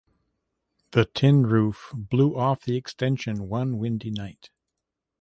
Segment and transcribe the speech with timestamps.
[0.93, 4.49] The tin roof blew off the extension one windy night.